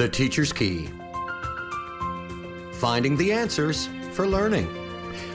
The 0.00 0.08
Teacher's 0.08 0.50
Key 0.50 0.88
Finding 2.72 3.18
the 3.18 3.32
Answers 3.32 3.90
for 4.12 4.26
Learning. 4.26 4.66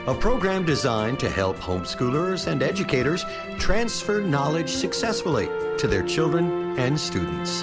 A 0.08 0.16
program 0.16 0.66
designed 0.66 1.20
to 1.20 1.30
help 1.30 1.58
homeschoolers 1.58 2.48
and 2.48 2.64
educators 2.64 3.24
transfer 3.60 4.22
knowledge 4.22 4.72
successfully 4.72 5.50
to 5.78 5.88
their 5.88 6.02
children 6.02 6.80
and 6.80 7.00
students. 7.00 7.62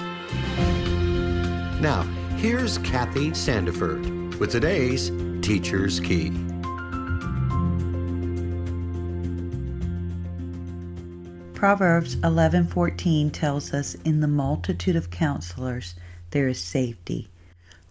Now, 1.81 2.03
here's 2.37 2.77
Kathy 2.77 3.31
Sandiford 3.31 4.39
with 4.39 4.51
today's 4.51 5.11
Teacher's 5.41 5.99
Key. 5.99 6.31
Proverbs 11.53 12.15
11:14 12.23 13.29
tells 13.29 13.73
us 13.73 13.95
in 14.05 14.21
the 14.21 14.27
multitude 14.29 14.95
of 14.95 15.09
counselors 15.09 15.95
there 16.33 16.49
is 16.49 16.59
safety. 16.59 17.29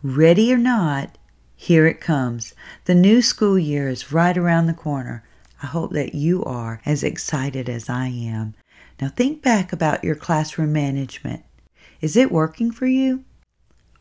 Ready 0.02 0.52
or 0.52 0.58
not, 0.58 1.16
here 1.56 1.86
it 1.86 2.00
comes. 2.00 2.54
The 2.84 2.94
new 2.94 3.22
school 3.22 3.58
year 3.58 3.88
is 3.88 4.12
right 4.12 4.36
around 4.36 4.66
the 4.66 4.74
corner. 4.74 5.24
I 5.62 5.66
hope 5.66 5.92
that 5.92 6.14
you 6.14 6.44
are 6.44 6.80
as 6.84 7.04
excited 7.04 7.68
as 7.68 7.88
I 7.88 8.08
am. 8.08 8.54
Now 9.00 9.08
think 9.08 9.42
back 9.42 9.72
about 9.72 10.04
your 10.04 10.16
classroom 10.16 10.72
management. 10.72 11.44
Is 12.00 12.16
it 12.16 12.32
working 12.32 12.72
for 12.72 12.86
you? 12.86 13.24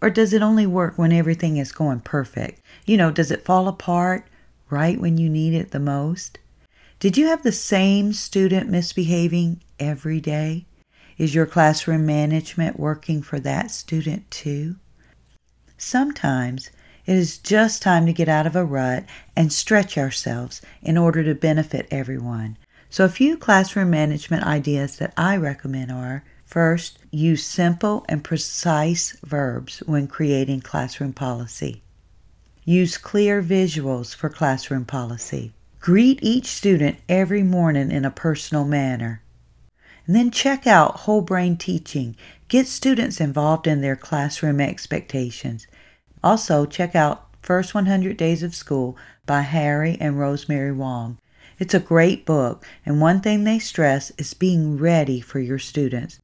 Or 0.01 0.09
does 0.09 0.33
it 0.33 0.41
only 0.41 0.65
work 0.65 0.97
when 0.97 1.11
everything 1.11 1.57
is 1.57 1.71
going 1.71 1.99
perfect? 1.99 2.59
You 2.87 2.97
know, 2.97 3.11
does 3.11 3.29
it 3.29 3.45
fall 3.45 3.67
apart 3.67 4.25
right 4.71 4.99
when 4.99 5.19
you 5.19 5.29
need 5.29 5.53
it 5.53 5.69
the 5.69 5.79
most? 5.79 6.39
Did 6.99 7.15
you 7.15 7.27
have 7.27 7.43
the 7.43 7.51
same 7.51 8.11
student 8.13 8.69
misbehaving 8.69 9.61
every 9.79 10.19
day? 10.19 10.65
Is 11.21 11.35
your 11.35 11.45
classroom 11.45 12.07
management 12.07 12.79
working 12.79 13.21
for 13.21 13.39
that 13.41 13.69
student 13.69 14.31
too? 14.31 14.77
Sometimes 15.77 16.71
it 17.05 17.15
is 17.15 17.37
just 17.37 17.83
time 17.83 18.07
to 18.07 18.11
get 18.11 18.27
out 18.27 18.47
of 18.47 18.55
a 18.55 18.65
rut 18.65 19.05
and 19.35 19.53
stretch 19.53 19.99
ourselves 19.99 20.63
in 20.81 20.97
order 20.97 21.23
to 21.23 21.35
benefit 21.35 21.87
everyone. 21.91 22.57
So, 22.89 23.05
a 23.05 23.07
few 23.07 23.37
classroom 23.37 23.91
management 23.91 24.45
ideas 24.45 24.95
that 24.95 25.13
I 25.15 25.37
recommend 25.37 25.91
are 25.91 26.23
first, 26.43 26.97
use 27.11 27.45
simple 27.45 28.03
and 28.09 28.23
precise 28.23 29.15
verbs 29.23 29.83
when 29.85 30.07
creating 30.07 30.61
classroom 30.61 31.13
policy. 31.13 31.83
Use 32.65 32.97
clear 32.97 33.43
visuals 33.43 34.15
for 34.15 34.27
classroom 34.27 34.85
policy. 34.85 35.53
Greet 35.79 36.17
each 36.23 36.47
student 36.47 36.97
every 37.07 37.43
morning 37.43 37.91
in 37.91 38.05
a 38.05 38.09
personal 38.09 38.65
manner. 38.65 39.20
And 40.07 40.15
then 40.15 40.31
check 40.31 40.65
out 40.65 41.01
whole 41.01 41.21
brain 41.21 41.57
teaching. 41.57 42.15
Get 42.47 42.67
students 42.67 43.21
involved 43.21 43.67
in 43.67 43.81
their 43.81 43.95
classroom 43.95 44.59
expectations. 44.59 45.67
Also, 46.23 46.65
check 46.65 46.95
out 46.95 47.27
First 47.41 47.73
100 47.73 48.17
Days 48.17 48.43
of 48.43 48.53
School 48.53 48.97
by 49.25 49.41
Harry 49.41 49.97
and 49.99 50.19
Rosemary 50.19 50.71
Wong. 50.71 51.17
It's 51.59 51.73
a 51.73 51.79
great 51.79 52.25
book, 52.25 52.65
and 52.85 52.99
one 52.99 53.21
thing 53.21 53.43
they 53.43 53.59
stress 53.59 54.11
is 54.17 54.33
being 54.33 54.77
ready 54.77 55.21
for 55.21 55.39
your 55.39 55.59
students. 55.59 56.19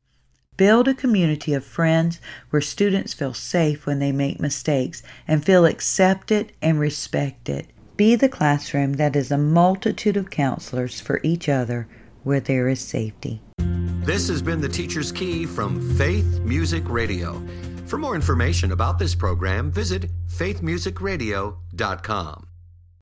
Build 0.58 0.88
a 0.88 0.96
community 0.96 1.54
of 1.54 1.64
friends 1.64 2.20
where 2.50 2.62
students 2.62 3.14
feel 3.14 3.34
safe 3.36 3.86
when 3.86 4.00
they 4.00 4.12
make 4.12 4.40
mistakes 4.40 5.04
and 5.28 5.46
feel 5.46 5.66
accepted 5.66 6.52
and 6.62 6.80
respected. 6.80 7.68
Be 7.96 8.16
the 8.16 8.30
classroom 8.30 8.94
that 8.94 9.16
is 9.16 9.32
a 9.32 9.38
multitude 9.38 10.18
of 10.18 10.32
counselors 10.32 11.00
for 11.00 11.20
each 11.24 11.48
other 11.48 11.88
where 12.24 12.40
there 12.40 12.68
is 12.68 12.80
safety. 12.80 13.42
This 14.08 14.30
has 14.30 14.42
been 14.42 14.62
the 14.62 14.70
Teacher's 14.70 15.12
Key 15.12 15.46
from 15.46 15.82
Faith 15.98 16.40
Music 16.40 16.88
Radio. 16.88 17.46
For 17.88 17.98
more 17.98 18.16
information 18.16 18.72
about 18.72 18.98
this 18.98 19.14
program, 19.14 19.70
visit 19.70 20.10
faithmusicradio.com. 20.30 22.48